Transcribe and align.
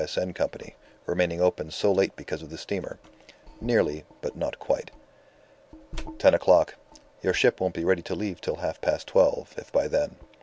S. 0.03 0.17
N. 0.17 0.33
Company, 0.33 0.73
remaining 1.05 1.41
open 1.41 1.69
so 1.69 1.91
late 1.91 2.15
because 2.15 2.41
of 2.41 2.49
the 2.49 2.57
steamer. 2.57 2.97
Nearly 3.61 4.03
but 4.21 4.35
not 4.35 4.57
quite. 4.57 4.89
"Ten 6.17 6.33
o'clock. 6.33 6.73
Your 7.21 7.33
ship 7.35 7.61
won't 7.61 7.75
be 7.75 7.85
ready 7.85 8.01
to 8.01 8.15
leave 8.15 8.41
till 8.41 8.55
half 8.55 8.81
past 8.81 9.05
twelve, 9.05 9.53
if 9.59 9.71
by 9.71 9.87
then. 9.87 10.15